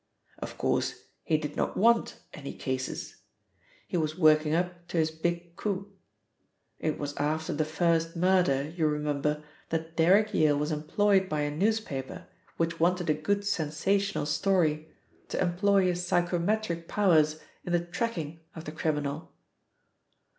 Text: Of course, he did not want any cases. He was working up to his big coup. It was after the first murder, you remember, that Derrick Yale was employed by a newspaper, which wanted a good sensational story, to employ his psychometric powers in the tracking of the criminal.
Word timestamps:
Of 0.39 0.57
course, 0.57 1.03
he 1.23 1.37
did 1.37 1.55
not 1.55 1.77
want 1.77 2.17
any 2.33 2.55
cases. 2.55 3.17
He 3.87 3.97
was 3.97 4.17
working 4.17 4.55
up 4.55 4.87
to 4.87 4.97
his 4.97 5.11
big 5.11 5.55
coup. 5.55 5.91
It 6.79 6.97
was 6.97 7.15
after 7.17 7.53
the 7.53 7.65
first 7.65 8.15
murder, 8.15 8.73
you 8.75 8.87
remember, 8.87 9.43
that 9.69 9.95
Derrick 9.95 10.33
Yale 10.33 10.57
was 10.57 10.71
employed 10.71 11.29
by 11.29 11.41
a 11.41 11.55
newspaper, 11.55 12.25
which 12.57 12.79
wanted 12.79 13.11
a 13.11 13.13
good 13.13 13.45
sensational 13.45 14.25
story, 14.25 14.89
to 15.27 15.39
employ 15.39 15.83
his 15.85 16.03
psychometric 16.03 16.87
powers 16.87 17.39
in 17.63 17.71
the 17.71 17.85
tracking 17.85 18.39
of 18.55 18.65
the 18.65 18.71
criminal. 18.71 19.31